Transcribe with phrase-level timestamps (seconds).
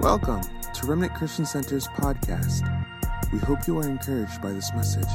[0.00, 0.42] Welcome
[0.74, 2.62] to Remnant Christian Center's podcast.
[3.32, 5.08] We hope you are encouraged by this message.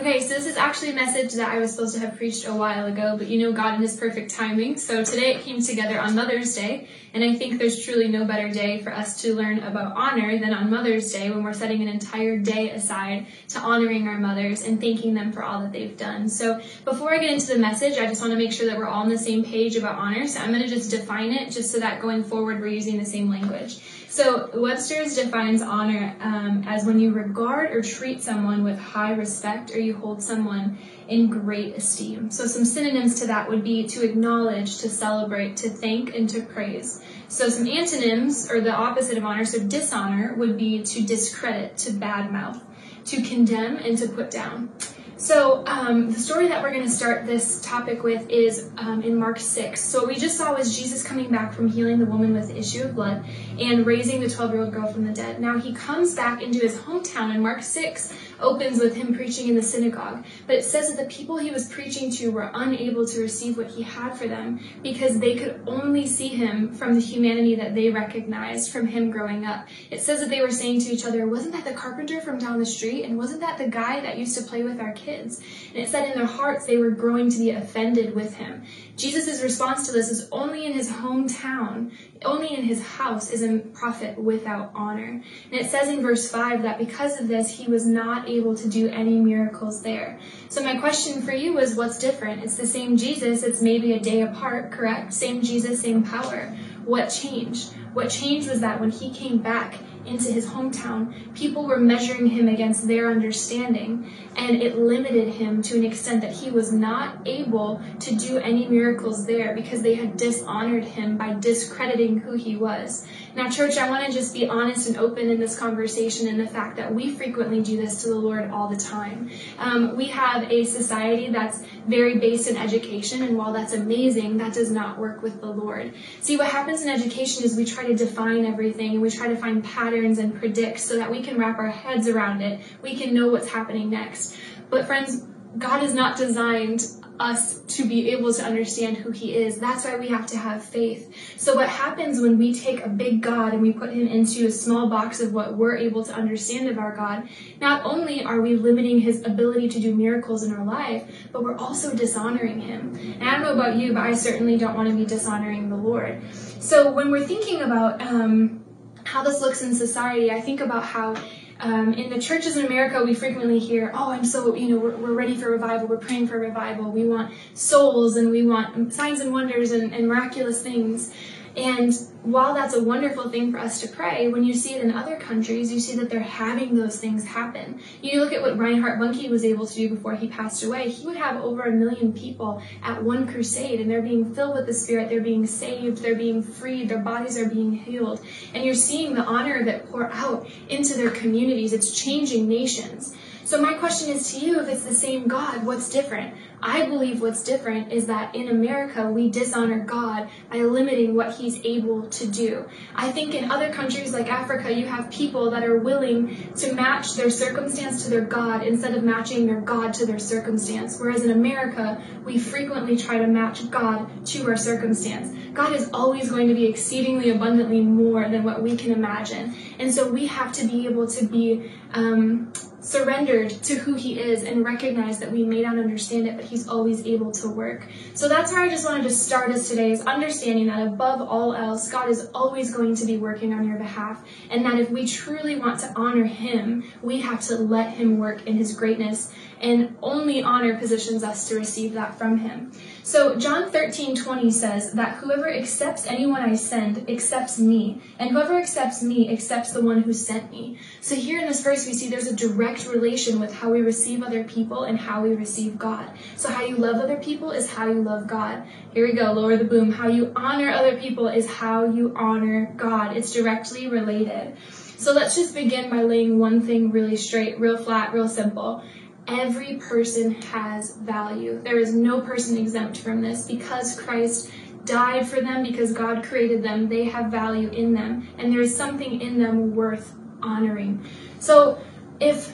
[0.00, 2.54] Okay, so this is actually a message that I was supposed to have preached a
[2.54, 4.78] while ago, but you know God and His perfect timing.
[4.78, 8.48] So today it came together on Mother's Day, and I think there's truly no better
[8.48, 11.88] day for us to learn about honor than on Mother's Day when we're setting an
[11.88, 16.30] entire day aside to honoring our mothers and thanking them for all that they've done.
[16.30, 18.88] So before I get into the message, I just want to make sure that we're
[18.88, 20.26] all on the same page about honor.
[20.28, 23.04] So I'm going to just define it just so that going forward we're using the
[23.04, 23.78] same language.
[24.10, 29.70] So Webster's defines honor um, as when you regard or treat someone with high respect
[29.70, 32.32] or you hold someone in great esteem.
[32.32, 36.42] So some synonyms to that would be to acknowledge, to celebrate, to thank, and to
[36.42, 37.00] praise.
[37.28, 41.92] So some antonyms, or the opposite of honor, so dishonor would be to discredit, to
[41.92, 42.60] badmouth,
[43.06, 44.72] to condemn, and to put down.
[45.20, 49.18] So um, the story that we're going to start this topic with is um, in
[49.18, 49.78] Mark 6.
[49.78, 52.56] So what we just saw was Jesus coming back from healing the woman with the
[52.56, 53.26] issue of blood
[53.58, 55.38] and raising the 12-year-old girl from the dead.
[55.38, 59.56] Now he comes back into his hometown and Mark 6 opens with him preaching in
[59.56, 60.24] the synagogue.
[60.46, 63.66] But it says that the people he was preaching to were unable to receive what
[63.66, 67.90] he had for them because they could only see him from the humanity that they
[67.90, 69.66] recognized from him growing up.
[69.90, 72.58] It says that they were saying to each other, Wasn't that the carpenter from down
[72.58, 73.04] the street?
[73.04, 75.09] And wasn't that the guy that used to play with our kids?
[75.18, 78.64] And it said in their hearts they were growing to be offended with him.
[78.96, 81.92] Jesus' response to this is only in his hometown,
[82.24, 85.22] only in his house is a prophet without honor.
[85.50, 88.68] And it says in verse 5 that because of this, he was not able to
[88.68, 90.18] do any miracles there.
[90.48, 92.44] So my question for you is what's different?
[92.44, 95.14] It's the same Jesus, it's maybe a day apart, correct?
[95.14, 96.54] Same Jesus, same power.
[96.84, 97.72] What changed?
[97.94, 99.74] What changed was that when he came back,
[100.06, 105.76] into his hometown, people were measuring him against their understanding, and it limited him to
[105.76, 110.16] an extent that he was not able to do any miracles there because they had
[110.16, 113.06] dishonored him by discrediting who he was.
[113.36, 116.46] Now, church, I want to just be honest and open in this conversation in the
[116.46, 119.30] fact that we frequently do this to the Lord all the time.
[119.58, 124.54] Um, we have a society that's very based in education, and while that's amazing, that
[124.54, 125.92] does not work with the Lord.
[126.22, 129.36] See, what happens in education is we try to define everything and we try to
[129.36, 132.60] find patterns and predict so that we can wrap our heads around it.
[132.82, 134.29] We can know what's happening next.
[134.68, 135.24] But, friends,
[135.58, 136.86] God has not designed
[137.20, 139.58] us to be able to understand who he is.
[139.58, 141.14] That's why we have to have faith.
[141.36, 144.50] So what happens when we take a big God and we put him into a
[144.50, 147.28] small box of what we're able to understand of our God,
[147.60, 151.56] not only are we limiting his ability to do miracles in our life, but we're
[151.56, 152.96] also dishonoring him.
[153.20, 155.76] And I don't know about you, but I certainly don't want to be dishonoring the
[155.76, 156.22] Lord.
[156.32, 158.64] So when we're thinking about um,
[159.04, 161.16] how this looks in society, I think about how
[161.62, 164.96] um, in the churches in America, we frequently hear, "Oh, I'm so you know we're,
[164.96, 165.88] we're, ready for revival.
[165.88, 166.90] We're praying for revival.
[166.90, 171.12] We want souls and we want signs and wonders and, and miraculous things."
[171.60, 174.92] And while that's a wonderful thing for us to pray, when you see it in
[174.92, 177.80] other countries, you see that they're having those things happen.
[178.00, 180.88] You look at what Reinhard Bonnke was able to do before he passed away.
[180.88, 184.66] He would have over a million people at one crusade, and they're being filled with
[184.66, 188.24] the Spirit, they're being saved, they're being freed, their bodies are being healed.
[188.54, 191.74] And you're seeing the honor of it pour out into their communities.
[191.74, 193.14] It's changing nations.
[193.50, 196.36] So my question is to you, if it's the same God, what's different?
[196.62, 201.60] I believe what's different is that in America, we dishonor God by limiting what He's
[201.64, 202.66] able to do.
[202.94, 207.14] I think in other countries like Africa, you have people that are willing to match
[207.14, 211.00] their circumstance to their God instead of matching their God to their circumstance.
[211.00, 215.36] Whereas in America, we frequently try to match God to our circumstance.
[215.54, 219.56] God is always going to be exceedingly abundantly more than what we can imagine.
[219.80, 222.52] And so we have to be able to be um,
[222.90, 226.66] surrendered to who he is and recognize that we may not understand it, but he's
[226.66, 227.86] always able to work.
[228.14, 231.54] So that's where I just wanted to start us today is understanding that above all
[231.54, 234.26] else, God is always going to be working on your behalf.
[234.50, 238.44] And that if we truly want to honor him, we have to let him work
[238.48, 242.72] in his greatness and only honor positions us to receive that from him.
[243.02, 248.58] So John 13, 20 says that whoever accepts anyone I send accepts me, and whoever
[248.58, 250.78] accepts me accepts the one who sent me.
[251.00, 254.22] So here in this verse, we see there's a direct relation with how we receive
[254.22, 256.10] other people and how we receive God.
[256.36, 258.64] So how you love other people is how you love God.
[258.92, 259.90] Here we go, lower the boom.
[259.90, 263.16] How you honor other people is how you honor God.
[263.16, 264.56] It's directly related.
[264.98, 268.84] So let's just begin by laying one thing really straight, real flat, real simple.
[269.30, 271.60] Every person has value.
[271.62, 274.50] There is no person exempt from this because Christ
[274.84, 276.88] died for them, because God created them.
[276.88, 280.12] They have value in them, and there is something in them worth
[280.42, 281.04] honoring.
[281.38, 281.80] So
[282.18, 282.52] if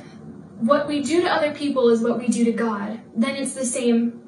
[0.59, 3.65] what we do to other people is what we do to God, then it's the
[3.65, 4.23] same,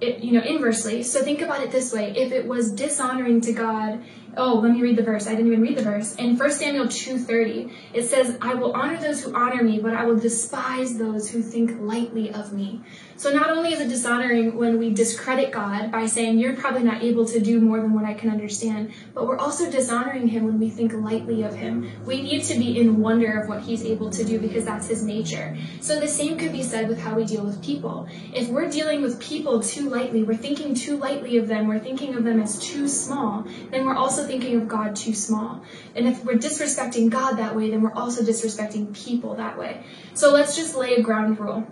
[0.00, 1.02] you know, inversely.
[1.02, 4.02] So think about it this way: if it was dishonoring to God
[4.36, 5.26] oh, let me read the verse.
[5.26, 6.14] I didn't even read the verse.
[6.16, 10.04] In 1 Samuel 2.30, it says, I will honor those who honor me, but I
[10.04, 12.82] will despise those who think lightly of me.
[13.18, 17.02] So not only is it dishonoring when we discredit God by saying, you're probably not
[17.02, 20.60] able to do more than what I can understand, but we're also dishonoring him when
[20.60, 21.90] we think lightly of him.
[22.04, 25.02] We need to be in wonder of what he's able to do because that's his
[25.02, 25.56] nature.
[25.80, 28.06] So the same could be said with how we deal with people.
[28.34, 32.16] If we're dealing with people too lightly, we're thinking too lightly of them, we're thinking
[32.16, 35.62] of them as too small, then we're also thinking of God too small.
[35.94, 39.82] And if we're disrespecting God that way, then we're also disrespecting people that way.
[40.12, 41.66] So let's just lay a ground rule.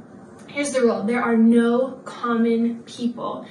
[0.54, 3.44] Here's the rule there are no common people.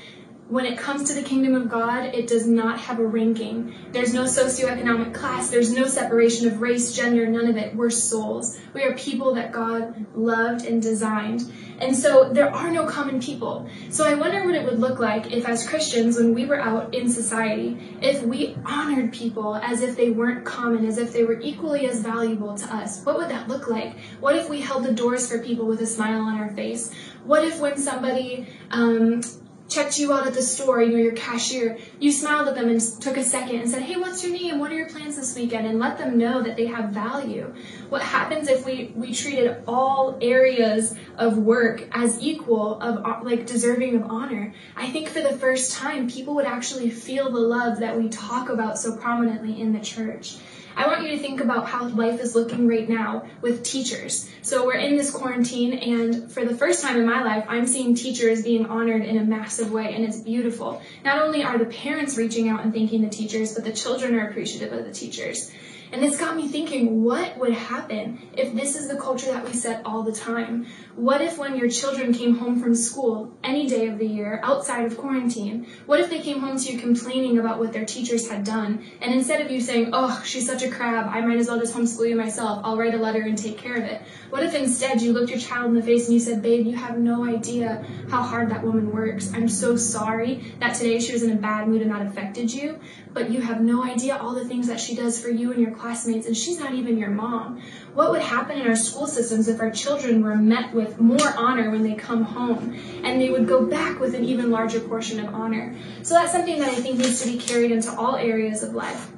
[0.53, 3.73] When it comes to the kingdom of God, it does not have a ranking.
[3.91, 7.75] There's no socioeconomic class, there's no separation of race, gender, none of it.
[7.75, 8.55] We're souls.
[8.71, 11.51] We are people that God loved and designed.
[11.79, 13.67] And so there are no common people.
[13.89, 16.94] So I wonder what it would look like if, as Christians, when we were out
[16.94, 21.39] in society, if we honored people as if they weren't common, as if they were
[21.41, 23.03] equally as valuable to us.
[23.03, 23.97] What would that look like?
[24.19, 26.94] What if we held the doors for people with a smile on our face?
[27.23, 29.21] What if when somebody um,
[29.69, 32.80] checked you out at the store, you know, your cashier, you smiled at them and
[33.01, 34.60] took a second and said, hey, what's your name?
[34.60, 35.65] What are your plans this weekend?
[35.65, 37.54] And let them know that they have value.
[37.89, 43.95] What happens if we, we treated all areas of work as equal, of like deserving
[43.95, 44.54] of honor?
[44.75, 48.50] I think for the first time, people would actually feel the love that we talk
[48.50, 50.36] about so prominently in the church.
[50.75, 54.30] I want you to think about how life is looking right now with teachers.
[54.42, 57.96] So we're in this quarantine, and for the first time in my life, I'm seeing
[57.96, 60.81] teachers being honored in a massive way, and it's beautiful.
[61.06, 64.28] Not only are the parents reaching out and thanking the teachers, but the children are
[64.28, 65.52] appreciative of the teachers.
[65.94, 69.54] And it's got me thinking, what would happen if this is the culture that we
[69.54, 70.66] set all the time?
[70.95, 74.86] What if when your children came home from school any day of the year outside
[74.86, 78.44] of quarantine, what if they came home to you complaining about what their teachers had
[78.44, 78.84] done?
[79.01, 81.75] And instead of you saying, oh, she's such a crab, I might as well just
[81.75, 84.01] homeschool you myself, I'll write a letter and take care of it.
[84.31, 86.75] What if instead you looked your child in the face and you said, babe, you
[86.75, 89.31] have no idea how hard that woman works.
[89.31, 92.80] I'm so sorry that today she was in a bad mood and that affected you,
[93.13, 95.71] but you have no idea all the things that she does for you and your
[95.71, 97.62] classmates, and she's not even your mom.
[97.94, 101.69] What would happen in our school systems if our children were met with more honor
[101.69, 105.33] when they come home and they would go back with an even larger portion of
[105.33, 105.75] honor?
[106.01, 109.12] So that's something that I think needs to be carried into all areas of life.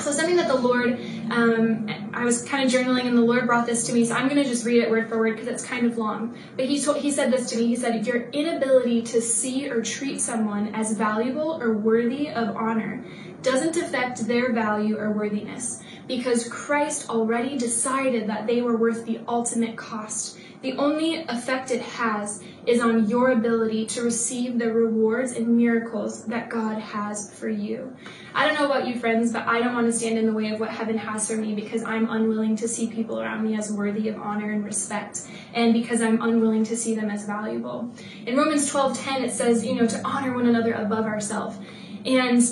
[0.00, 0.98] So something that the Lord,
[1.30, 4.04] um, I was kind of journaling and the Lord brought this to me.
[4.04, 6.36] So I'm going to just read it word for word because it's kind of long.
[6.56, 7.68] But he told, he said this to me.
[7.68, 13.04] He said, "Your inability to see or treat someone as valuable or worthy of honor
[13.42, 19.20] doesn't affect their value or worthiness because Christ already decided that they were worth the
[19.28, 20.38] ultimate cost.
[20.62, 26.24] The only effect it has is on your ability to receive the rewards and miracles
[26.26, 27.94] that God has for you.
[28.34, 30.48] I don't know about you, friends, but I don't want to stand in the way
[30.50, 33.70] of what heaven has for me because I'm unwilling to see people around me as
[33.70, 35.20] worthy of honor and respect,
[35.52, 37.92] and because I'm unwilling to see them as valuable.
[38.26, 41.58] In Romans 12:10, it says, you know, to honor one another above ourselves.
[42.06, 42.42] And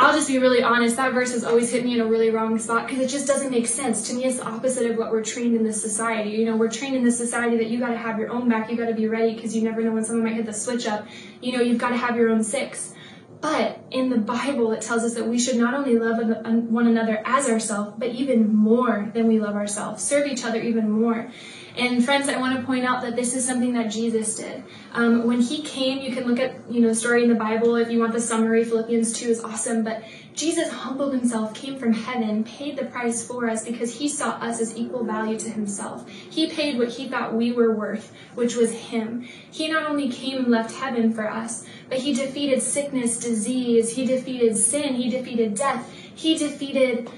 [0.00, 2.58] I'll just be really honest, that verse has always hit me in a really wrong
[2.58, 4.08] spot because it just doesn't make sense.
[4.08, 6.30] To me, it's the opposite of what we're trained in this society.
[6.30, 8.70] You know, we're trained in this society that you got to have your own back,
[8.70, 10.86] you got to be ready because you never know when someone might hit the switch
[10.86, 11.06] up.
[11.42, 12.94] You know, you've got to have your own six.
[13.42, 17.22] But in the Bible, it tells us that we should not only love one another
[17.26, 20.02] as ourselves, but even more than we love ourselves.
[20.02, 21.30] Serve each other even more.
[21.76, 24.64] And friends, I want to point out that this is something that Jesus did.
[24.92, 27.76] Um, when he came, you can look at, you know, the story in the Bible.
[27.76, 29.84] If you want the summary, Philippians 2 is awesome.
[29.84, 30.02] But
[30.34, 34.60] Jesus humbled himself, came from heaven, paid the price for us because he saw us
[34.60, 36.08] as equal value to himself.
[36.08, 39.22] He paid what he thought we were worth, which was him.
[39.22, 43.94] He not only came and left heaven for us, but he defeated sickness, disease.
[43.94, 44.94] He defeated sin.
[44.94, 45.92] He defeated death.
[45.92, 47.10] He defeated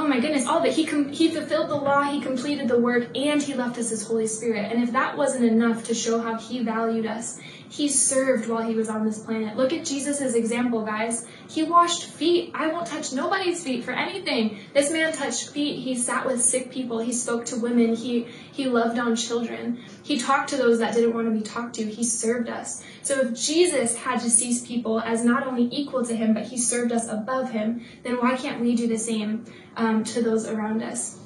[0.00, 0.72] oh my goodness, all that.
[0.72, 4.06] He, com- he fulfilled the law, he completed the work, and he left us his
[4.06, 4.72] Holy Spirit.
[4.72, 7.38] And if that wasn't enough to show how he valued us,
[7.70, 9.56] he served while he was on this planet.
[9.56, 11.24] Look at Jesus' example, guys.
[11.48, 12.50] He washed feet.
[12.52, 14.58] I won't touch nobody's feet for anything.
[14.74, 15.78] This man touched feet.
[15.78, 16.98] He sat with sick people.
[16.98, 17.94] He spoke to women.
[17.94, 19.78] He, he loved on children.
[20.02, 21.84] He talked to those that didn't want to be talked to.
[21.84, 22.82] He served us.
[23.02, 26.58] So if Jesus had to see people as not only equal to him, but he
[26.58, 29.44] served us above him, then why can't we do the same
[29.76, 31.20] um, to those around us?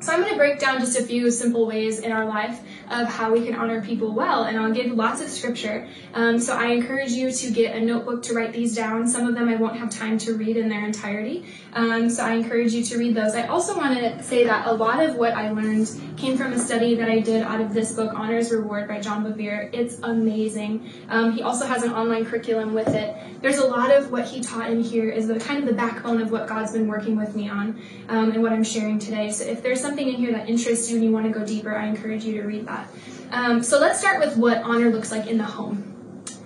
[0.00, 2.58] So I'm going to break down just a few simple ways in our life
[2.90, 5.86] of how we can honor people well, and I'll give lots of scripture.
[6.14, 9.06] Um, so I encourage you to get a notebook to write these down.
[9.06, 12.32] Some of them I won't have time to read in their entirety, um, so I
[12.32, 13.34] encourage you to read those.
[13.34, 16.58] I also want to say that a lot of what I learned came from a
[16.58, 19.68] study that I did out of this book, Honor's Reward by John Bevere.
[19.74, 20.90] It's amazing.
[21.10, 23.14] Um, he also has an online curriculum with it.
[23.42, 26.22] There's a lot of what he taught in here is the kind of the backbone
[26.22, 29.30] of what God's been working with me on um, and what I'm sharing today.
[29.30, 31.76] So if there's something in here that interests you and you want to go deeper,
[31.76, 32.88] I encourage you to read that.
[33.32, 35.89] Um, so let's start with what honor looks like in the home.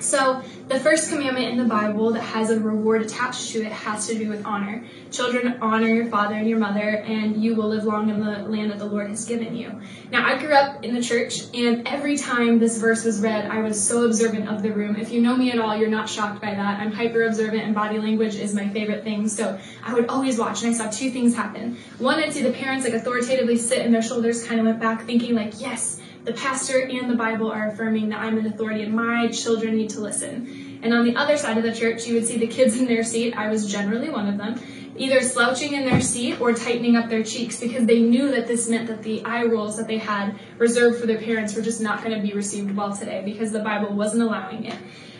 [0.04, 4.06] So, the first commandment in the Bible that has a reward attached to it has
[4.08, 4.84] to do with honor.
[5.10, 8.70] Children, honor your father and your mother, and you will live long in the land
[8.70, 9.80] that the Lord has given you.
[10.10, 13.62] Now, I grew up in the church, and every time this verse was read, I
[13.62, 14.96] was so observant of the room.
[14.96, 16.80] If you know me at all, you're not shocked by that.
[16.80, 19.28] I'm hyper observant, and body language is my favorite thing.
[19.28, 21.78] So, I would always watch, and I saw two things happen.
[21.98, 25.06] One, I'd see the parents like authoritatively sit, and their shoulders kind of went back,
[25.06, 28.94] thinking, like, yes, the pastor and the Bible are affirming that I'm an authority and
[28.94, 30.80] my children need to listen.
[30.82, 33.04] And on the other side of the church, you would see the kids in their
[33.04, 33.34] seat.
[33.36, 34.58] I was generally one of them,
[34.96, 38.68] either slouching in their seat or tightening up their cheeks because they knew that this
[38.68, 42.02] meant that the eye rolls that they had reserved for their parents were just not
[42.02, 44.78] going to be received well today because the Bible wasn't allowing it.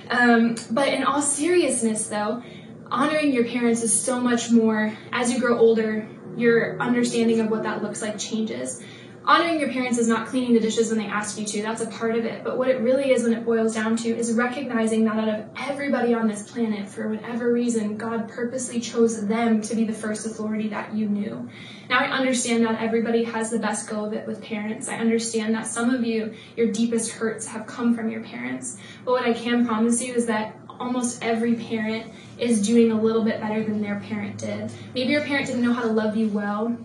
[0.09, 2.43] Um, but in all seriousness, though,
[2.91, 4.97] honoring your parents is so much more.
[5.13, 8.83] As you grow older, your understanding of what that looks like changes
[9.27, 11.63] honoring your parents is not cleaning the dishes when they ask you to.
[11.63, 12.45] That's a part of it.
[12.45, 15.47] But what it really is when it boils down to is recognizing that out of
[15.57, 20.27] everybody on this planet, for whatever reason, God purposely chose them to be the first
[20.27, 21.49] authority that you knew.
[21.89, 24.89] Now, I understand that everybody has the best go of it with parents.
[24.89, 28.79] I understand that some of you, your deepest hurts have come from your parents.
[29.05, 33.23] But what I can promise you is that almost every parent is doing a little
[33.23, 34.73] bit better than their parent did.
[34.95, 36.77] Maybe your parent didn't know how to love you well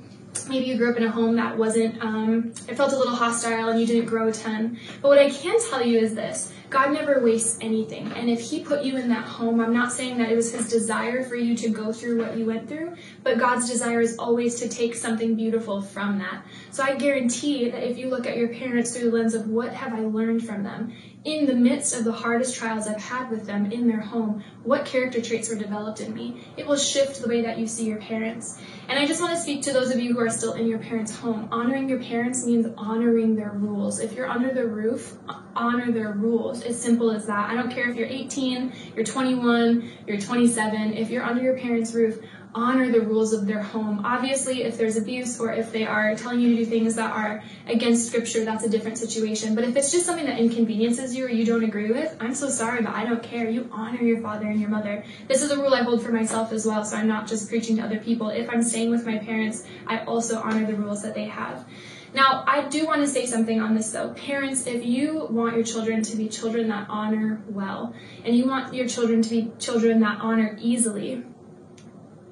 [0.47, 3.69] maybe you grew up in a home that wasn't, um, it felt a little hostile
[3.69, 4.79] and you didn't grow a ton.
[5.01, 8.11] But what I can tell you is this God never wastes anything.
[8.11, 10.69] And if He put you in that home, I'm not saying that it was His
[10.69, 14.59] desire for you to go through what you went through, but God's desire is always
[14.59, 16.43] to take something beautiful from that.
[16.71, 19.73] So I guarantee that if you look at your parents through the lens of what
[19.73, 20.93] have I learned from them,
[21.25, 24.85] in the midst of the hardest trials I've had with them in their home, what
[24.85, 27.97] character traits were developed in me, it will shift the way that you see your
[27.97, 28.61] parents.
[28.87, 30.79] And I just want to speak to those of you who are still in your
[30.79, 31.49] parents' home.
[31.51, 33.99] Honoring your parents means honoring their rules.
[33.99, 35.13] If you're under their roof,
[35.55, 36.63] honor their rules.
[36.63, 37.49] As simple as that.
[37.49, 40.93] I don't care if you're 18, you're 21, you're 27.
[40.93, 42.19] If you're under your parents' roof,
[42.53, 44.05] honor the rules of their home.
[44.05, 47.43] Obviously, if there's abuse or if they are telling you to do things that are
[47.67, 49.55] against scripture, that's a different situation.
[49.55, 52.49] But if it's just something that inconveniences you or you don't agree with, I'm so
[52.49, 53.49] sorry, but I don't care.
[53.49, 55.03] You honor your father and your mother.
[55.27, 57.77] This is a rule I hold for myself as well, so I'm not just preaching
[57.77, 58.29] to other people.
[58.29, 61.65] If I'm staying with my parents, I also honor the rules that they have.
[62.13, 64.13] Now, I do want to say something on this though.
[64.13, 67.93] Parents, if you want your children to be children that honor well,
[68.25, 71.23] and you want your children to be children that honor easily,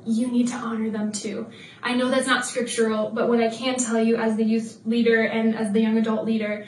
[0.08, 1.48] you need to honor them too.
[1.84, 5.22] I know that's not scriptural, but what I can tell you as the youth leader
[5.22, 6.66] and as the young adult leader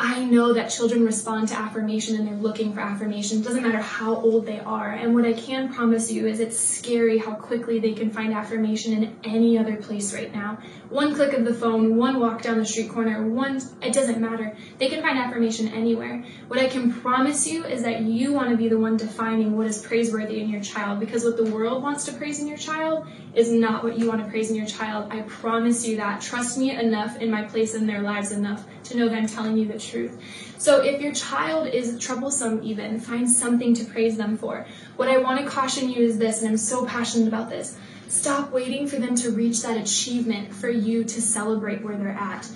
[0.00, 3.38] I know that children respond to affirmation and they're looking for affirmation.
[3.40, 4.92] It doesn't matter how old they are.
[4.92, 8.92] And what I can promise you is it's scary how quickly they can find affirmation
[8.92, 10.58] in any other place right now.
[10.88, 14.56] One click of the phone, one walk down the street corner, one, it doesn't matter.
[14.78, 16.24] They can find affirmation anywhere.
[16.46, 19.66] What I can promise you is that you want to be the one defining what
[19.66, 23.08] is praiseworthy in your child because what the world wants to praise in your child
[23.34, 25.12] is not what you want to praise in your child.
[25.12, 26.20] I promise you that.
[26.20, 29.58] Trust me enough in my place in their lives enough to know that I'm telling
[29.58, 29.87] you the truth.
[30.58, 34.66] So if your child is troublesome, even, find something to praise them for.
[34.96, 37.76] What I want to caution you is this, and I'm so passionate about this.
[38.08, 42.48] Stop waiting for them to reach that achievement for you to celebrate where they're at.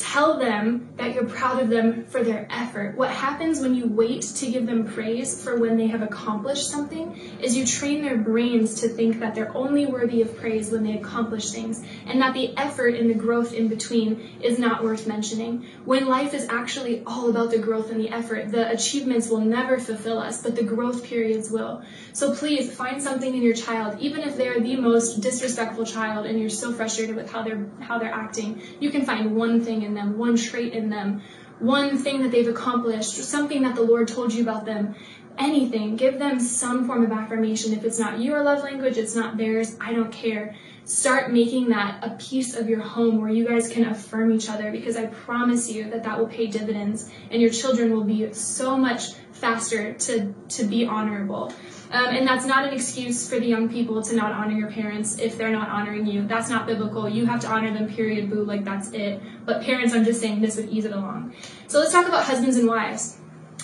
[0.00, 2.96] Tell them that you're proud of them for their effort.
[2.96, 7.38] What happens when you wait to give them praise for when they have accomplished something
[7.42, 10.94] is you train their brains to think that they're only worthy of praise when they
[10.96, 15.66] accomplish things, and that the effort and the growth in between is not worth mentioning.
[15.84, 19.78] When life is actually all about the growth and the effort, the achievements will never
[19.78, 21.82] fulfill us, but the growth periods will.
[22.14, 26.40] So please find something in your child, even if they're the most disrespectful child and
[26.40, 29.89] you're so frustrated with how they're how they're acting, you can find one thing in
[29.94, 31.22] them, one trait in them,
[31.58, 34.94] one thing that they've accomplished, something that the Lord told you about them.
[35.38, 35.96] Anything.
[35.96, 37.72] Give them some form of affirmation.
[37.72, 40.56] If it's not your love language, it's not theirs, I don't care.
[40.90, 44.72] Start making that a piece of your home where you guys can affirm each other
[44.72, 48.76] because I promise you that that will pay dividends and your children will be so
[48.76, 51.52] much faster to, to be honorable.
[51.92, 55.20] Um, and that's not an excuse for the young people to not honor your parents
[55.20, 56.26] if they're not honoring you.
[56.26, 57.08] That's not biblical.
[57.08, 59.22] You have to honor them, period, boo, like that's it.
[59.44, 61.34] But parents, I'm just saying this would ease it along.
[61.68, 63.16] So let's talk about husbands and wives.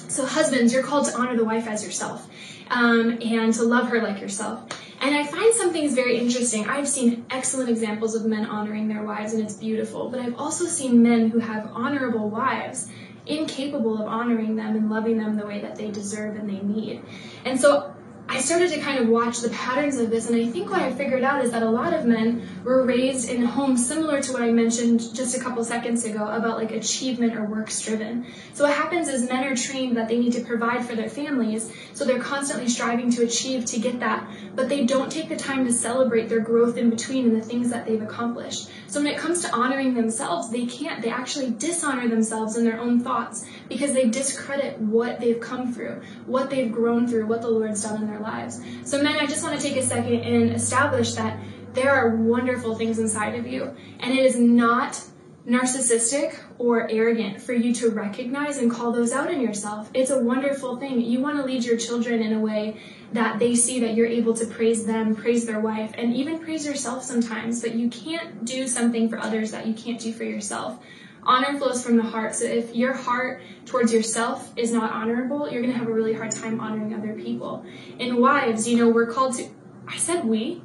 [0.09, 2.29] So, husbands, you're called to honor the wife as yourself
[2.71, 4.69] um, and to love her like yourself.
[5.07, 6.69] And I find some things very interesting.
[6.69, 10.11] I've seen excellent examples of men honoring their wives, and it's beautiful.
[10.11, 12.91] But I've also seen men who have honorable wives
[13.25, 17.05] incapable of honoring them and loving them the way that they deserve and they need.
[17.45, 17.95] And so
[18.37, 20.93] I started to kind of watch the patterns of this, and I think what I
[20.93, 24.43] figured out is that a lot of men were raised in homes similar to what
[24.43, 28.27] I mentioned just a couple seconds ago about like achievement or works driven.
[28.53, 31.73] So what happens is men are trained that they need to provide for their families,
[31.95, 35.65] so they're constantly striving to achieve to get that, but they don't take the time
[35.65, 38.69] to celebrate their growth in between and the things that they've accomplished.
[38.87, 41.01] So when it comes to honoring themselves, they can't.
[41.01, 46.03] They actually dishonor themselves in their own thoughts because they discredit what they've come through,
[46.27, 48.61] what they've grown through, what the Lord's done in their lives.
[48.85, 51.39] So, men, I just want to take a second and establish that
[51.73, 55.01] there are wonderful things inside of you, and it is not
[55.47, 59.89] narcissistic or arrogant for you to recognize and call those out in yourself.
[59.95, 61.01] It's a wonderful thing.
[61.01, 62.81] You want to lead your children in a way
[63.13, 66.67] that they see that you're able to praise them, praise their wife, and even praise
[66.67, 70.83] yourself sometimes, but you can't do something for others that you can't do for yourself.
[71.27, 72.35] Honor flows from the heart.
[72.35, 76.15] So if your heart towards yourself is not honorable, you're going to have a really
[76.15, 77.65] hard time honoring other people.
[77.99, 79.49] And wives, you know, we're called to,
[79.89, 80.63] I said we.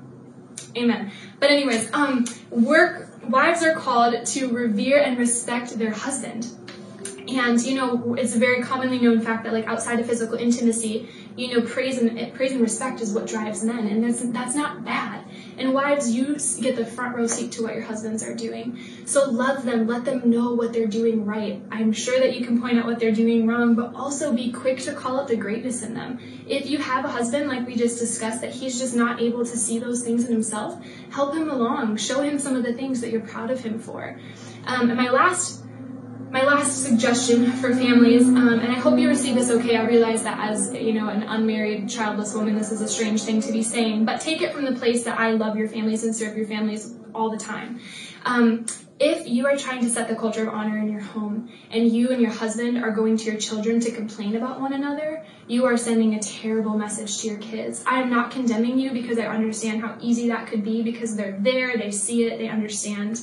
[0.78, 1.12] Amen.
[1.40, 6.48] But anyways, um, work, wives are called to revere and respect their husband.
[7.32, 11.08] And you know, it's a very commonly known fact that like outside of physical intimacy,
[11.38, 14.84] you know, praise and praise and respect is what drives men, and that's that's not
[14.84, 15.24] bad.
[15.58, 18.80] And wives, you get the front row seat to what your husbands are doing.
[19.06, 21.62] So love them, let them know what they're doing right.
[21.72, 24.80] I'm sure that you can point out what they're doing wrong, but also be quick
[24.82, 26.20] to call out the greatness in them.
[26.48, 29.58] If you have a husband, like we just discussed, that he's just not able to
[29.58, 31.98] see those things in himself, help him along.
[31.98, 34.20] Show him some of the things that you're proud of him for.
[34.66, 35.64] Um, and my last
[36.32, 39.76] my last suggestion for families, um, and I hope you receive this okay.
[39.76, 43.42] I realize that as you know, an unmarried, childless woman, this is a strange thing
[43.42, 46.16] to be saying, but take it from the place that I love your families and
[46.16, 47.82] serve your families all the time.
[48.24, 48.66] Um,
[48.98, 52.12] if you are trying to set the culture of honor in your home, and you
[52.12, 55.76] and your husband are going to your children to complain about one another, you are
[55.76, 57.84] sending a terrible message to your kids.
[57.86, 61.38] I am not condemning you because I understand how easy that could be because they're
[61.38, 63.20] there, they see it, they understand.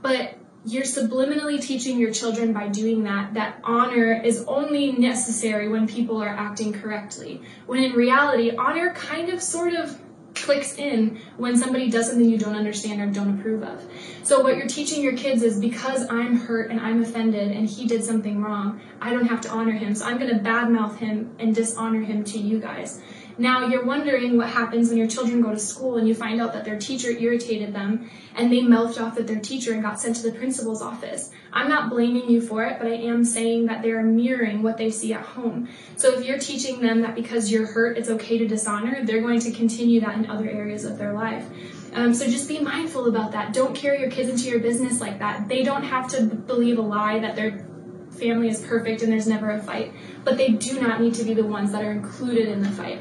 [0.00, 5.88] But you're subliminally teaching your children by doing that that honor is only necessary when
[5.88, 7.42] people are acting correctly.
[7.66, 9.98] When in reality, honor kind of sort of
[10.34, 13.84] clicks in when somebody does something you don't understand or don't approve of.
[14.22, 17.86] So what you're teaching your kids is because I'm hurt and I'm offended and he
[17.86, 19.94] did something wrong, I don't have to honor him.
[19.94, 23.02] So I'm going to badmouth him and dishonor him to you guys.
[23.38, 26.52] Now you're wondering what happens when your children go to school and you find out
[26.52, 30.16] that their teacher irritated them and they mouthed off at their teacher and got sent
[30.16, 31.30] to the principal's office.
[31.52, 34.90] I'm not blaming you for it, but I am saying that they're mirroring what they
[34.90, 35.68] see at home.
[35.96, 39.40] So if you're teaching them that because you're hurt, it's okay to dishonor, they're going
[39.40, 41.46] to continue that in other areas of their life.
[41.94, 43.52] Um, so just be mindful about that.
[43.52, 45.48] Don't carry your kids into your business like that.
[45.48, 47.66] They don't have to believe a lie that their
[48.12, 49.92] family is perfect and there's never a fight,
[50.24, 53.00] but they do not need to be the ones that are included in the fight.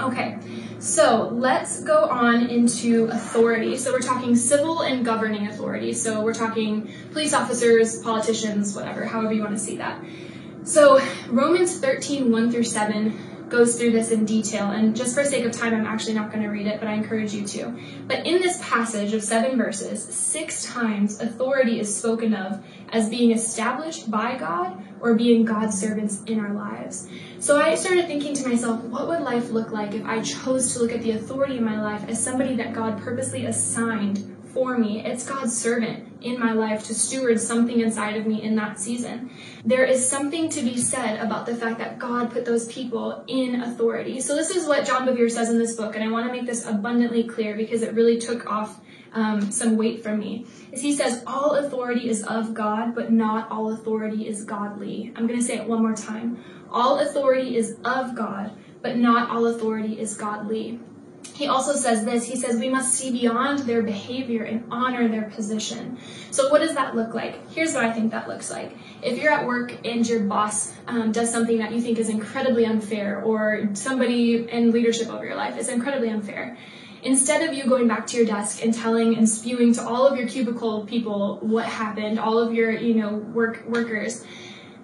[0.00, 0.38] Okay,
[0.78, 3.76] so let's go on into authority.
[3.76, 5.92] So we're talking civil and governing authority.
[5.92, 10.02] So we're talking police officers, politicians, whatever, however you want to see that.
[10.64, 13.18] So Romans 13, 1 through 7
[13.50, 14.70] goes through this in detail.
[14.70, 16.94] And just for sake of time, I'm actually not going to read it, but I
[16.94, 17.76] encourage you to.
[18.06, 23.32] But in this passage of seven verses, six times authority is spoken of as being
[23.32, 27.08] established by God or being God's servants in our lives.
[27.38, 30.80] So I started thinking to myself, what would life look like if I chose to
[30.80, 35.04] look at the authority in my life as somebody that God purposely assigned for me.
[35.04, 39.30] It's God's servant in my life to steward something inside of me in that season.
[39.64, 43.62] There is something to be said about the fact that God put those people in
[43.62, 44.20] authority.
[44.20, 46.46] So this is what John Bevere says in this book, and I want to make
[46.46, 48.80] this abundantly clear because it really took off
[49.12, 50.46] um, some weight from me.
[50.72, 55.12] Is he says all authority is of God, but not all authority is godly.
[55.16, 56.42] I'm going to say it one more time.
[56.70, 60.80] All authority is of God, but not all authority is godly.
[61.34, 65.30] He also says this he says, We must see beyond their behavior and honor their
[65.30, 65.98] position.
[66.30, 67.50] So, what does that look like?
[67.50, 68.76] Here's what I think that looks like.
[69.02, 72.66] If you're at work and your boss um, does something that you think is incredibly
[72.66, 76.58] unfair, or somebody in leadership over your life is incredibly unfair,
[77.02, 80.18] instead of you going back to your desk and telling and spewing to all of
[80.18, 84.24] your cubicle people what happened, all of your you know work workers,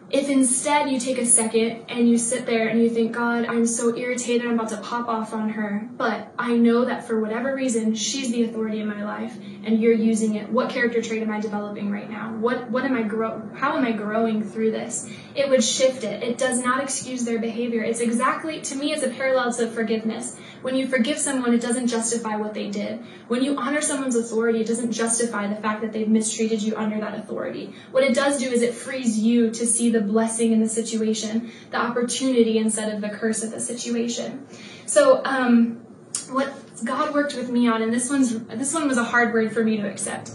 [0.09, 3.67] if instead you take a second and you sit there and you think, God, I'm
[3.67, 7.55] so irritated, I'm about to pop off on her, but I know that for whatever
[7.55, 10.49] reason, she's the authority in my life and you're using it.
[10.49, 12.33] What character trait am I developing right now?
[12.35, 15.11] What, what am I grow, how am I growing through this?
[15.35, 16.23] It would shift it.
[16.23, 17.83] It does not excuse their behavior.
[17.83, 20.39] It's exactly, to me, it's a parallel to forgiveness.
[20.63, 23.01] When you forgive someone, it doesn't justify what they did.
[23.27, 26.99] When you honor someone's authority, it doesn't justify the fact that they've mistreated you under
[27.01, 27.75] that authority.
[27.91, 31.51] What it does do is it frees you to see the blessing in the situation,
[31.71, 34.47] the opportunity instead of the curse of the situation.
[34.87, 35.83] So, um,
[36.31, 36.53] what
[36.85, 39.63] God worked with me on, and this one's this one was a hard word for
[39.63, 40.31] me to accept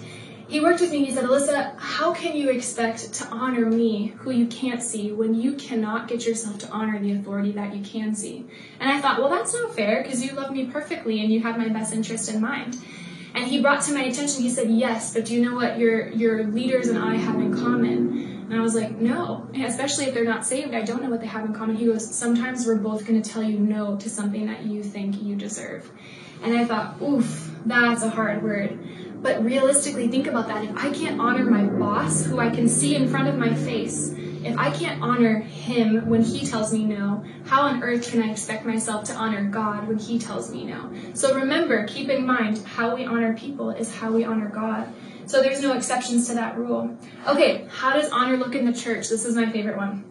[0.51, 1.05] he worked with me.
[1.05, 5.33] He said, Alyssa, how can you expect to honor me, who you can't see, when
[5.33, 8.45] you cannot get yourself to honor the authority that you can see?
[8.81, 11.57] And I thought, well, that's not fair because you love me perfectly and you have
[11.57, 12.75] my best interest in mind.
[13.33, 16.09] And he brought to my attention, he said, yes, but do you know what your,
[16.09, 18.30] your leaders and I have in common?
[18.51, 21.27] And I was like, no, especially if they're not saved, I don't know what they
[21.27, 21.77] have in common.
[21.77, 25.23] He goes, sometimes we're both going to tell you no to something that you think
[25.23, 25.89] you deserve.
[26.43, 28.77] And I thought, oof, that's a hard word.
[29.21, 30.65] But realistically, think about that.
[30.65, 34.13] If I can't honor my boss, who I can see in front of my face,
[34.43, 38.31] if I can't honor him when he tells me no, how on earth can I
[38.31, 40.91] expect myself to honor God when he tells me no?
[41.13, 44.91] So remember, keep in mind, how we honor people is how we honor God.
[45.31, 46.97] So there's no exceptions to that rule.
[47.25, 49.07] Okay, how does honor look in the church?
[49.07, 50.03] This is my favorite one.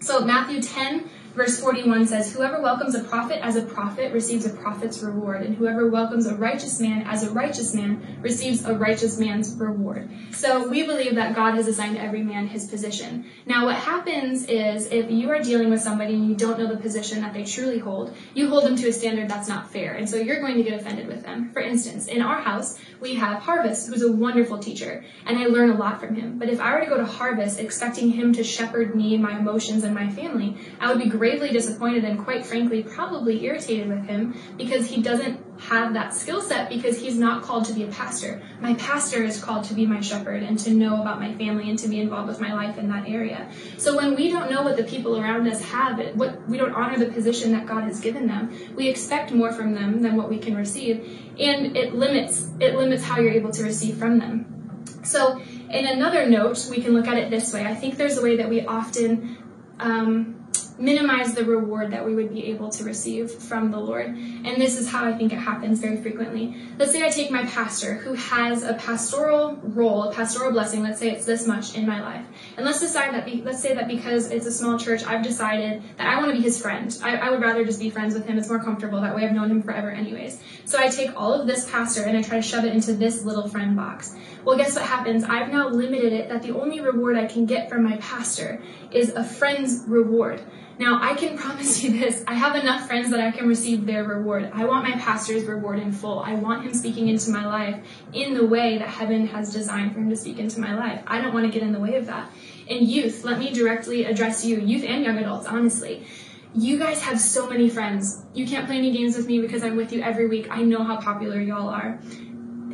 [0.00, 4.50] So Matthew 10, Verse 41 says, Whoever welcomes a prophet as a prophet receives a
[4.50, 9.18] prophet's reward, and whoever welcomes a righteous man as a righteous man receives a righteous
[9.18, 10.08] man's reward.
[10.30, 13.24] So we believe that God has assigned every man his position.
[13.46, 16.76] Now, what happens is if you are dealing with somebody and you don't know the
[16.76, 20.08] position that they truly hold, you hold them to a standard that's not fair, and
[20.08, 21.50] so you're going to get offended with them.
[21.52, 25.70] For instance, in our house, we have Harvest, who's a wonderful teacher, and I learn
[25.70, 26.38] a lot from him.
[26.38, 29.82] But if I were to go to Harvest expecting him to shepherd me, my emotions,
[29.82, 34.34] and my family, I would be gravely disappointed and quite frankly probably irritated with him
[34.58, 38.42] because he doesn't have that skill set because he's not called to be a pastor.
[38.60, 41.78] My pastor is called to be my shepherd and to know about my family and
[41.78, 43.50] to be involved with my life in that area.
[43.78, 46.98] So when we don't know what the people around us have, what we don't honor
[46.98, 50.36] the position that God has given them, we expect more from them than what we
[50.36, 50.96] can receive,
[51.40, 54.84] and it limits it limits how you're able to receive from them.
[55.04, 57.64] So in another note, we can look at it this way.
[57.64, 59.38] I think there's a way that we often
[59.80, 60.43] um,
[60.78, 64.06] minimize the reward that we would be able to receive from the Lord.
[64.06, 66.56] And this is how I think it happens very frequently.
[66.78, 70.98] Let's say I take my pastor who has a pastoral role, a pastoral blessing, let's
[70.98, 72.26] say it's this much in my life.
[72.56, 75.82] And let's decide that, be, let's say that because it's a small church, I've decided
[75.96, 76.96] that I want to be his friend.
[77.02, 78.36] I, I would rather just be friends with him.
[78.38, 79.00] It's more comfortable.
[79.00, 80.40] That way I've known him forever anyways.
[80.64, 83.24] So I take all of this pastor and I try to shove it into this
[83.24, 84.14] little friend box.
[84.44, 85.24] Well, guess what happens?
[85.24, 89.10] I've now limited it that the only reward I can get from my pastor is
[89.10, 90.42] a friend's reward.
[90.78, 94.04] Now, I can promise you this I have enough friends that I can receive their
[94.04, 94.50] reward.
[94.52, 96.18] I want my pastor's reward in full.
[96.18, 97.80] I want him speaking into my life
[98.12, 101.02] in the way that heaven has designed for him to speak into my life.
[101.06, 102.30] I don't want to get in the way of that.
[102.68, 106.06] And youth, let me directly address you, youth and young adults, honestly.
[106.54, 108.22] You guys have so many friends.
[108.32, 110.48] You can't play any games with me because I'm with you every week.
[110.50, 111.98] I know how popular y'all are.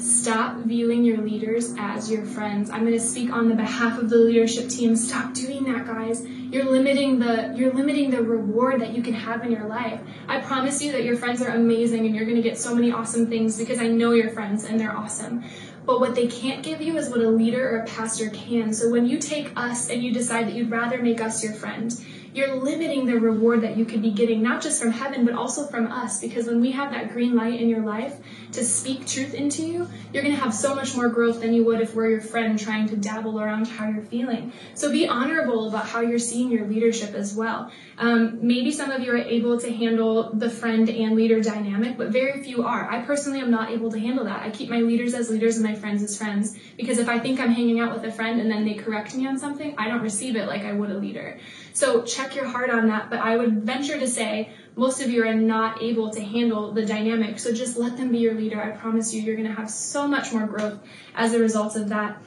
[0.01, 2.71] Stop viewing your leaders as your friends.
[2.71, 4.97] I'm going to speak on the behalf of the leadership team.
[4.97, 6.25] Stop doing that, guys.
[6.25, 10.01] You're limiting the you're limiting the reward that you can have in your life.
[10.27, 12.91] I promise you that your friends are amazing and you're going to get so many
[12.93, 15.45] awesome things because I know your friends and they're awesome.
[15.85, 18.73] But what they can't give you is what a leader or a pastor can.
[18.73, 21.93] So when you take us and you decide that you'd rather make us your friend,
[22.33, 25.67] you're limiting the reward that you could be getting, not just from heaven, but also
[25.67, 26.21] from us.
[26.21, 28.17] Because when we have that green light in your life
[28.53, 31.65] to speak truth into you, you're going to have so much more growth than you
[31.65, 34.53] would if we're your friend trying to dabble around how you're feeling.
[34.75, 37.71] So be honorable about how you're seeing your leadership as well.
[37.99, 42.09] Um, maybe some of you are able to handle the friend and leader dynamic, but
[42.09, 42.91] very few are.
[42.91, 44.43] I personally am not able to handle that.
[44.43, 47.41] I keep my leaders as leaders and my friends as friends because if I think
[47.41, 50.03] I'm hanging out with a friend and then they correct me on something, I don't
[50.03, 51.39] receive it like I would a leader.
[51.73, 53.11] So check your heart on that.
[53.11, 56.87] But I would venture to say most of you are not able to handle the
[56.87, 57.39] dynamic.
[57.39, 58.61] So just let them be your leader.
[58.61, 60.79] I promise you, you're going to have so much more growth
[61.15, 62.23] as a result of that.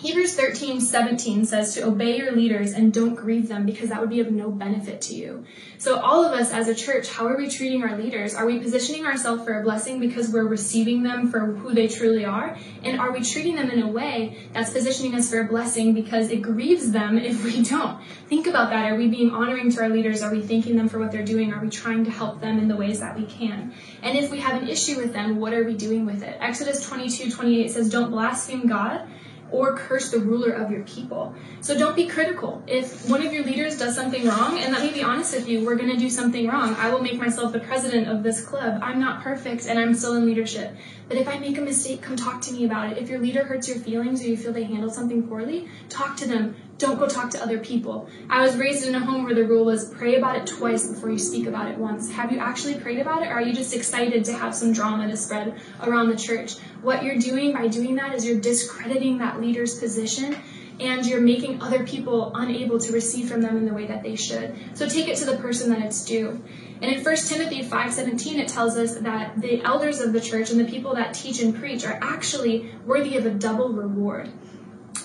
[0.00, 4.08] Hebrews 13, 17 says to obey your leaders and don't grieve them because that would
[4.08, 5.44] be of no benefit to you.
[5.76, 8.34] So all of us as a church, how are we treating our leaders?
[8.34, 12.24] Are we positioning ourselves for a blessing because we're receiving them for who they truly
[12.24, 12.56] are?
[12.82, 16.30] And are we treating them in a way that's positioning us for a blessing because
[16.30, 18.00] it grieves them if we don't?
[18.26, 18.90] Think about that.
[18.90, 20.22] Are we being honoring to our leaders?
[20.22, 21.52] Are we thanking them for what they're doing?
[21.52, 23.74] Are we trying to help them in the ways that we can?
[24.02, 26.38] And if we have an issue with them, what are we doing with it?
[26.40, 29.06] Exodus 22, 28 says, don't blaspheme God
[29.52, 31.34] or curse the ruler of your people.
[31.60, 32.62] So don't be critical.
[32.66, 35.64] If one of your leaders does something wrong, and let me be honest with you,
[35.64, 36.74] we're going to do something wrong.
[36.78, 38.80] I will make myself the president of this club.
[38.82, 40.74] I'm not perfect and I'm still in leadership.
[41.08, 42.98] But if I make a mistake, come talk to me about it.
[42.98, 46.28] If your leader hurts your feelings or you feel they handled something poorly, talk to
[46.28, 46.54] them.
[46.80, 48.08] Don't go talk to other people.
[48.30, 51.10] I was raised in a home where the rule was pray about it twice before
[51.10, 52.10] you speak about it once.
[52.10, 55.06] Have you actually prayed about it or are you just excited to have some drama
[55.06, 56.54] to spread around the church?
[56.80, 60.34] What you're doing by doing that is you're discrediting that leader's position
[60.80, 64.16] and you're making other people unable to receive from them in the way that they
[64.16, 64.56] should.
[64.72, 66.42] So take it to the person that it's due.
[66.80, 70.58] And in 1 Timothy 5:17 it tells us that the elders of the church and
[70.58, 74.30] the people that teach and preach are actually worthy of a double reward.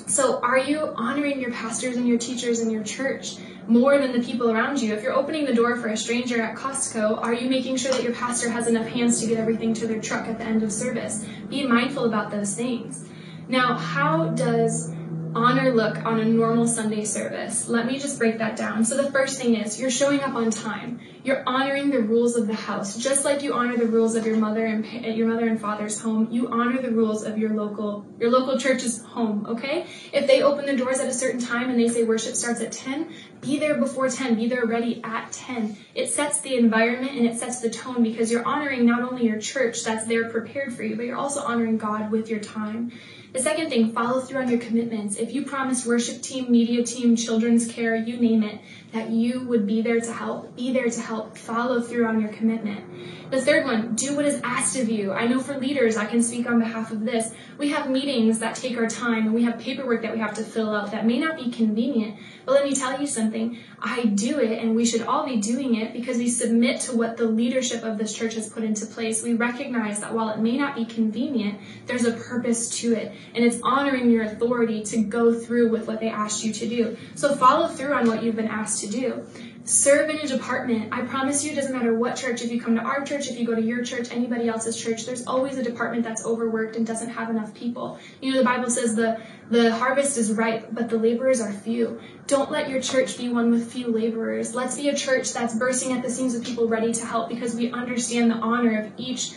[0.08, 3.38] So are you honoring your pastors and your teachers in your church
[3.68, 4.94] more than the people around you?
[4.94, 8.04] If you're opening the door for a stranger at Costco, are you making sure that
[8.04, 10.72] your pastor has enough hands to get everything to their truck at the end of
[10.72, 11.26] service?
[11.50, 13.04] Be mindful about those things.
[13.48, 14.95] Now, how does
[15.36, 17.68] honor look on a normal Sunday service?
[17.68, 18.86] Let me just break that down.
[18.86, 21.02] So the first thing is you're showing up on time.
[21.24, 24.38] You're honoring the rules of the house, just like you honor the rules of your
[24.38, 26.30] mother and uh, your mother and father's home.
[26.32, 29.46] You honor the rules of your local your local church's home.
[29.50, 29.86] Okay?
[30.14, 32.72] If they open the doors at a certain time and they say worship starts at
[32.72, 34.36] 10, be there before 10.
[34.36, 35.76] Be there ready at 10.
[35.94, 39.40] It sets the environment and it sets the tone because you're honoring not only your
[39.40, 42.92] church that's there prepared for you, but you're also honoring God with your time.
[43.36, 45.18] The second thing, follow through on your commitments.
[45.18, 48.62] If you promise worship team, media team, children's care, you name it,
[48.96, 52.32] that you would be there to help, be there to help, follow through on your
[52.32, 53.30] commitment.
[53.30, 55.12] The third one, do what is asked of you.
[55.12, 57.34] I know for leaders, I can speak on behalf of this.
[57.58, 60.44] We have meetings that take our time and we have paperwork that we have to
[60.44, 62.18] fill out that may not be convenient.
[62.46, 63.58] But let me tell you something.
[63.82, 67.18] I do it and we should all be doing it because we submit to what
[67.18, 69.24] the leadership of this church has put into place.
[69.24, 73.44] We recognize that while it may not be convenient, there's a purpose to it and
[73.44, 76.98] it's honoring your authority to go through with what they asked you to do.
[77.16, 79.26] So follow through on what you've been asked to do.
[79.64, 80.94] Serve in a department.
[80.94, 83.40] I promise you, it doesn't matter what church, if you come to our church, if
[83.40, 86.86] you go to your church, anybody else's church, there's always a department that's overworked and
[86.86, 87.98] doesn't have enough people.
[88.22, 89.20] You know, the Bible says the,
[89.50, 92.00] the harvest is ripe, but the laborers are few.
[92.28, 94.54] Don't let your church be one with few laborers.
[94.54, 97.56] Let's be a church that's bursting at the seams with people ready to help because
[97.56, 99.34] we understand the honor of each,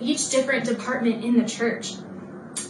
[0.00, 1.94] each different department in the church.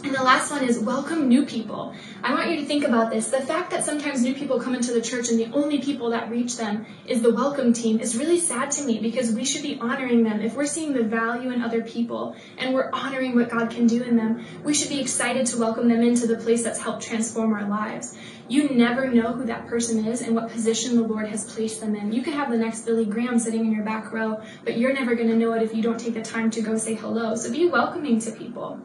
[0.05, 1.95] And the last one is welcome new people.
[2.21, 3.29] I want you to think about this.
[3.29, 6.29] The fact that sometimes new people come into the church and the only people that
[6.29, 9.79] reach them is the welcome team is really sad to me because we should be
[9.79, 10.41] honoring them.
[10.41, 14.03] If we're seeing the value in other people and we're honoring what God can do
[14.03, 17.51] in them, we should be excited to welcome them into the place that's helped transform
[17.53, 18.15] our lives.
[18.47, 21.95] You never know who that person is and what position the Lord has placed them
[21.95, 22.13] in.
[22.13, 25.15] You could have the next Billy Graham sitting in your back row, but you're never
[25.15, 27.35] going to know it if you don't take the time to go say hello.
[27.35, 28.79] So be welcoming to people.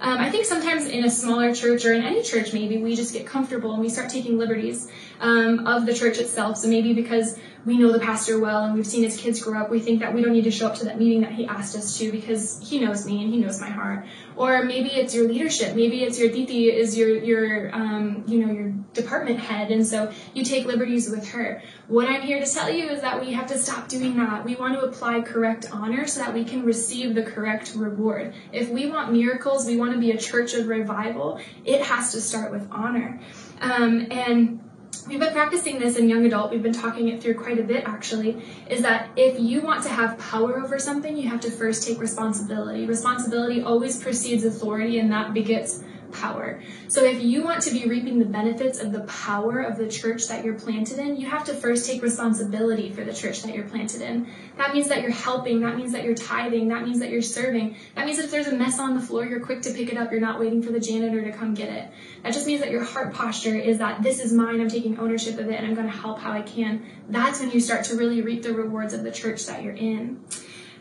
[0.00, 3.12] Um, I think sometimes in a smaller church or in any church, maybe we just
[3.12, 6.58] get comfortable and we start taking liberties um, of the church itself.
[6.58, 9.70] So maybe because we know the pastor well and we've seen his kids grow up,
[9.70, 11.74] we think that we don't need to show up to that meeting that he asked
[11.74, 14.06] us to because he knows me and he knows my heart.
[14.36, 15.74] Or maybe it's your leadership.
[15.74, 20.12] Maybe it's your titi is your your um, you know your department head, and so
[20.32, 21.62] you take liberties with her.
[21.88, 24.44] What I'm here to tell you is that we have to stop doing that.
[24.44, 28.34] We want to apply correct honor so that we can receive the correct reward.
[28.52, 31.40] If we want miracles, we want to be a church of revival.
[31.64, 33.20] It has to start with honor.
[33.60, 34.60] Um, and
[35.08, 36.50] we've been practicing this in young adult.
[36.50, 39.88] We've been talking it through quite a bit actually is that if you want to
[39.88, 42.86] have power over something you have to first take responsibility.
[42.86, 46.62] Responsibility always precedes authority and that begets power.
[46.88, 50.28] So if you want to be reaping the benefits of the power of the church
[50.28, 53.68] that you're planted in, you have to first take responsibility for the church that you're
[53.68, 54.28] planted in.
[54.56, 57.76] That means that you're helping, that means that you're tithing, that means that you're serving.
[57.94, 60.10] That means if there's a mess on the floor, you're quick to pick it up,
[60.10, 61.90] you're not waiting for the janitor to come get it.
[62.22, 65.38] That just means that your heart posture is that this is mine, I'm taking ownership
[65.38, 66.84] of it, and I'm going to help how I can.
[67.08, 70.24] That's when you start to really reap the rewards of the church that you're in.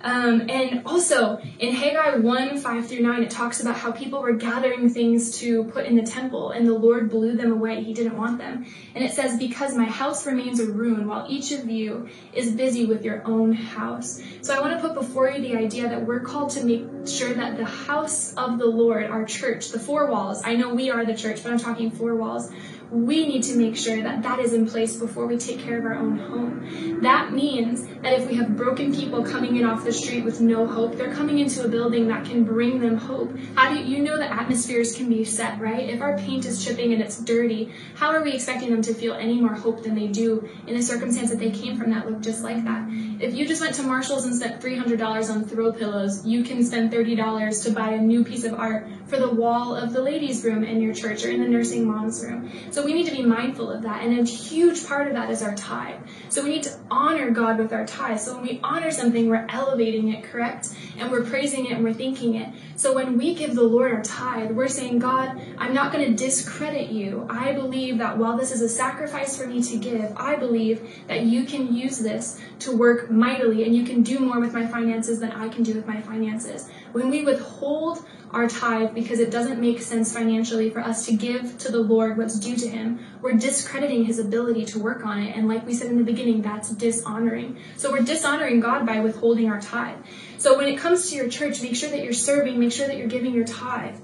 [0.06, 4.34] Um, and also in Haggai 1 5 through 9, it talks about how people were
[4.34, 7.84] gathering things to put in the temple, and the Lord blew them away.
[7.84, 8.68] He didn't want them.
[8.94, 12.86] And it says, Because my house remains a ruin, while each of you is busy
[12.86, 14.22] with your own house.
[14.42, 17.34] So I want to put before you the idea that we're called to make sure
[17.34, 21.04] that the house of the Lord, our church, the four walls, I know we are
[21.04, 22.52] the church, but I'm talking four walls,
[22.92, 25.86] we need to make sure that that is in place before we take care of
[25.86, 27.02] our own home.
[27.02, 30.68] That means that if we have broken people coming in off the street with no
[30.68, 33.36] hope, they're coming into a building that can bring them hope.
[33.56, 35.90] How do you, know the atmospheres can be set, right?
[35.90, 39.14] If our paint is chipping and it's dirty, how are we expecting them to feel
[39.14, 42.24] any more hope than they do in a circumstance that they came from that looked
[42.24, 42.88] just like that?
[43.20, 46.92] If you just went to Marshall's and spent $300 on throw pillows, you can spend
[46.92, 50.64] $30 to buy a new piece of art for the wall of the ladies' room
[50.64, 52.52] in your church or in the nursing mom's room.
[52.76, 54.04] So we need to be mindful of that.
[54.04, 55.96] And a huge part of that is our tithe.
[56.28, 58.20] So we need to honor God with our tithe.
[58.20, 60.76] So when we honor something, we're elevating it, correct?
[60.98, 62.50] And we're praising it and we're thanking it.
[62.76, 66.22] So when we give the Lord our tithe, we're saying, God, I'm not going to
[66.22, 67.26] discredit you.
[67.30, 71.22] I believe that while this is a sacrifice for me to give, I believe that
[71.22, 75.22] you can use this to work mightily and you can do more with my finances
[75.22, 76.70] than I can do with my finances.
[76.92, 78.04] When we withhold
[78.36, 82.18] our tithe because it doesn't make sense financially for us to give to the Lord
[82.18, 85.38] what's due to Him, we're discrediting His ability to work on it.
[85.38, 87.58] And like we said in the beginning, that's dishonoring.
[87.78, 89.98] So we're dishonoring God by withholding our tithe.
[90.38, 92.98] So when it comes to your church, make sure that you're serving, make sure that
[92.98, 93.96] you're giving your tithe.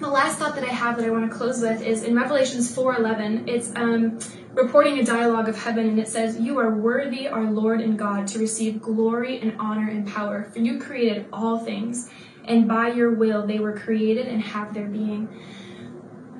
[0.00, 2.74] The last thought that I have that I want to close with is in Revelations
[2.74, 3.48] 4:11.
[3.48, 4.18] It's um,
[4.54, 8.26] reporting a dialogue of heaven, and it says, "You are worthy, our Lord and God,
[8.28, 12.10] to receive glory and honor and power, for you created all things,
[12.46, 15.28] and by your will they were created and have their being."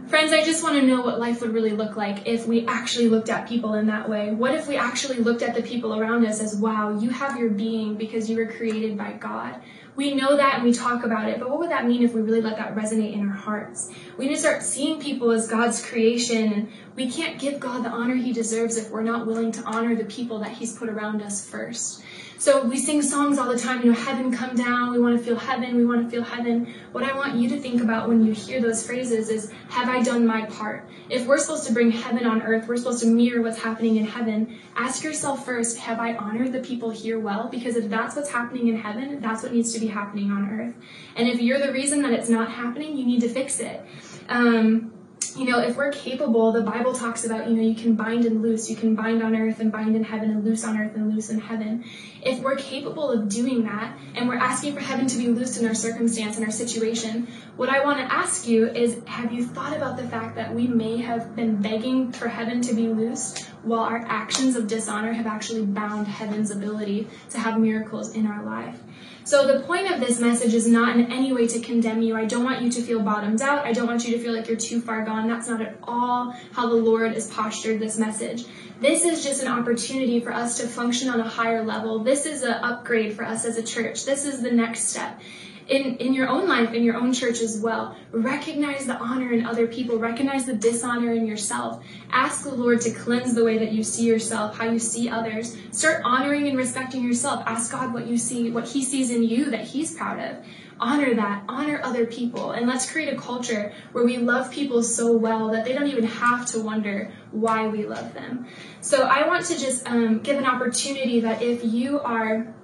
[0.08, 3.08] Friends, I just want to know what life would really look like if we actually
[3.08, 4.30] looked at people in that way.
[4.30, 7.50] What if we actually looked at the people around us as, wow, you have your
[7.50, 9.60] being because you were created by God?
[9.96, 12.20] We know that and we talk about it, but what would that mean if we
[12.20, 13.90] really let that resonate in our hearts?
[14.18, 17.88] We need to start seeing people as God's creation, and we can't give God the
[17.88, 21.22] honor he deserves if we're not willing to honor the people that he's put around
[21.22, 22.02] us first.
[22.38, 25.24] So we sing songs all the time, you know, heaven come down, we want to
[25.24, 26.74] feel heaven, we want to feel heaven.
[26.92, 30.02] What I want you to think about when you hear those phrases is, have I
[30.02, 30.86] done my part?
[31.08, 34.04] If we're supposed to bring heaven on earth, we're supposed to mirror what's happening in
[34.04, 37.48] heaven, ask yourself first, have I honored the people here well?
[37.48, 40.74] Because if that's what's happening in heaven, that's what needs to be happening on earth.
[41.16, 43.84] And if you're the reason that it's not happening, you need to fix it.
[44.28, 44.92] Um,
[45.36, 48.42] you know, if we're capable, the Bible talks about, you know, you can bind and
[48.42, 51.12] loose, you can bind on earth and bind in heaven and loose on earth and
[51.12, 51.84] loose in heaven.
[52.22, 55.66] If we're capable of doing that and we're asking for heaven to be loosed in
[55.66, 59.76] our circumstance and our situation, what I want to ask you is have you thought
[59.76, 63.80] about the fact that we may have been begging for heaven to be loosed while
[63.80, 68.80] our actions of dishonor have actually bound heaven's ability to have miracles in our life?
[69.26, 72.16] So the point of this message is not in any way to condemn you.
[72.16, 73.66] I don't want you to feel bottomed out.
[73.66, 75.26] I don't want you to feel like you're too far gone.
[75.26, 78.44] That's not at all how the Lord has postured this message.
[78.80, 82.04] This is just an opportunity for us to function on a higher level.
[82.04, 84.04] This is an upgrade for us as a church.
[84.04, 85.20] This is the next step
[85.68, 87.96] in, in your own life, in your own church as well.
[88.12, 89.98] Recognize the honor in other people.
[89.98, 91.84] Recognize the dishonor in yourself.
[92.10, 95.56] Ask the Lord to cleanse the way that you see yourself, how you see others.
[95.72, 97.42] Start honoring and respecting yourself.
[97.46, 100.44] Ask God what you see, what He sees in you that He's proud of.
[100.78, 101.44] Honor that.
[101.48, 102.50] Honor other people.
[102.52, 106.04] And let's create a culture where we love people so well that they don't even
[106.04, 108.46] have to wonder why we love them.
[108.82, 112.54] So I want to just um, give an opportunity that if you are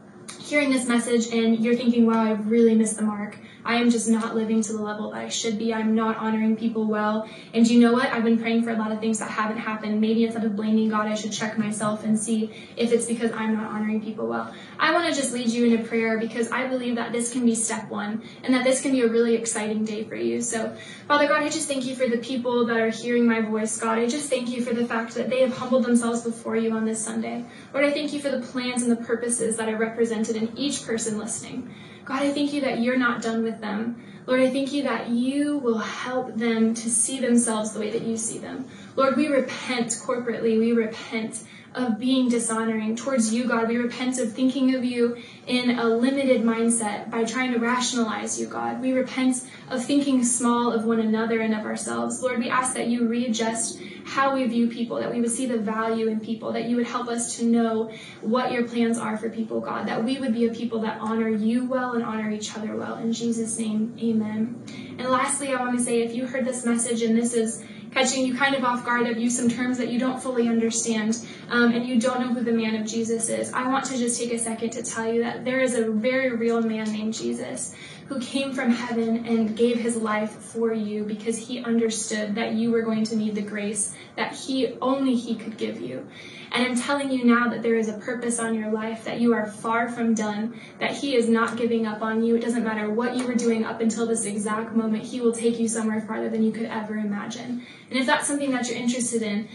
[0.52, 3.38] hearing this message and you're thinking, wow, I really missed the mark.
[3.64, 5.72] I am just not living to the level that I should be.
[5.72, 7.28] I'm not honoring people well.
[7.54, 8.06] And you know what?
[8.06, 10.00] I've been praying for a lot of things that haven't happened.
[10.00, 13.54] Maybe instead of blaming God, I should check myself and see if it's because I'm
[13.54, 14.52] not honoring people well.
[14.78, 17.44] I want to just lead you in a prayer because I believe that this can
[17.44, 20.40] be step one and that this can be a really exciting day for you.
[20.40, 23.78] So, Father God, I just thank you for the people that are hearing my voice,
[23.78, 23.98] God.
[23.98, 26.84] I just thank you for the fact that they have humbled themselves before you on
[26.84, 27.44] this Sunday.
[27.72, 30.84] Lord, I thank you for the plans and the purposes that are represented in each
[30.84, 31.72] person listening.
[32.04, 34.02] God, I thank you that you're not done with them.
[34.26, 38.02] Lord, I thank you that you will help them to see themselves the way that
[38.02, 38.66] you see them.
[38.96, 40.58] Lord, we repent corporately.
[40.58, 41.42] We repent
[41.74, 43.68] of being dishonoring towards you, God.
[43.68, 48.46] We repent of thinking of you in a limited mindset by trying to rationalize you,
[48.46, 48.80] God.
[48.80, 52.22] We repent of thinking small of one another and of ourselves.
[52.22, 55.58] Lord, we ask that you readjust how we view people, that we would see the
[55.58, 59.30] value in people, that you would help us to know what your plans are for
[59.30, 62.56] people, God, that we would be a people that honor you well and honor each
[62.56, 62.96] other well.
[62.96, 64.62] In Jesus' name, amen.
[64.98, 68.26] And lastly, I want to say if you heard this message and this is catching
[68.26, 69.06] you kind of off guard.
[69.06, 71.18] I've used some terms that you don't fully understand
[71.50, 73.52] um, and you don't know who the man of Jesus is.
[73.52, 76.34] I want to just take a second to tell you that there is a very
[76.34, 77.74] real man named Jesus
[78.08, 82.70] who came from heaven and gave his life for you because he understood that you
[82.70, 86.06] were going to need the grace that he only he could give you.
[86.52, 89.32] And I'm telling you now that there is a purpose on your life, that you
[89.32, 92.36] are far from done, that he is not giving up on you.
[92.36, 95.58] It doesn't matter what you were doing up until this exact moment, he will take
[95.58, 97.66] you somewhere farther than you could ever imagine.
[97.88, 99.48] And if that's something that you're interested in,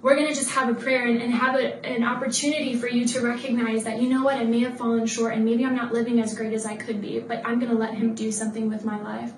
[0.00, 3.04] we're going to just have a prayer and, and have a, an opportunity for you
[3.06, 5.92] to recognize that, you know what, I may have fallen short and maybe I'm not
[5.92, 8.68] living as great as I could be, but I'm going to let Him do something
[8.68, 9.32] with my life.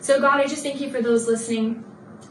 [0.00, 1.84] So, God, I just thank you for those listening.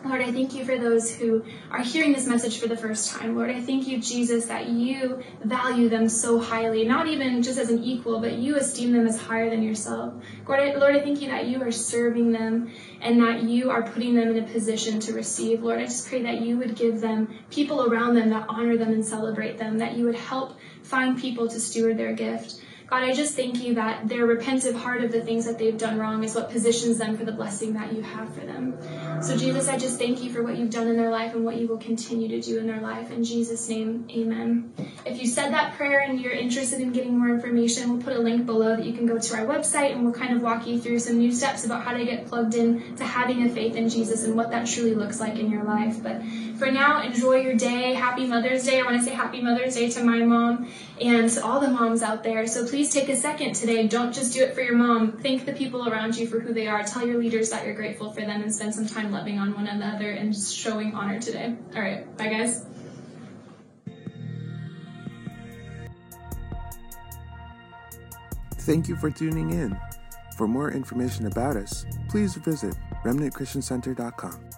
[0.05, 3.37] Lord, I thank you for those who are hearing this message for the first time.
[3.37, 7.69] Lord, I thank you, Jesus, that you value them so highly, not even just as
[7.69, 10.13] an equal, but you esteem them as higher than yourself.
[10.45, 13.83] Lord, I, Lord, I thank you that you are serving them and that you are
[13.83, 15.63] putting them in a position to receive.
[15.63, 18.91] Lord, I just pray that you would give them people around them that honor them
[18.91, 22.61] and celebrate them, that you would help find people to steward their gift.
[22.93, 25.97] God, I just thank you that their repentive heart of the things that they've done
[25.97, 28.77] wrong is what positions them for the blessing that you have for them.
[29.23, 31.55] So, Jesus, I just thank you for what you've done in their life and what
[31.55, 33.09] you will continue to do in their life.
[33.09, 34.73] In Jesus' name, amen.
[35.07, 38.19] If you said that prayer and you're interested in getting more information, we'll put a
[38.19, 40.79] link below that you can go to our website and we'll kind of walk you
[40.79, 43.89] through some new steps about how to get plugged in to having a faith in
[43.89, 46.03] Jesus and what that truly looks like in your life.
[46.03, 46.21] But
[46.59, 47.95] for now, enjoy your day.
[47.95, 48.79] Happy Mother's Day.
[48.79, 50.69] I want to say Happy Mother's Day to my mom
[51.03, 52.47] and to all the moms out there.
[52.47, 53.87] So please take a second today.
[53.87, 55.13] Don't just do it for your mom.
[55.13, 56.83] Thank the people around you for who they are.
[56.83, 59.67] Tell your leaders that you're grateful for them and spend some time loving on one
[59.67, 61.55] another and showing honor today.
[61.75, 62.17] All right.
[62.17, 62.65] Bye, guys.
[68.63, 69.77] Thank you for tuning in.
[70.37, 74.52] For more information about us, please visit remnantchristiancenter.com.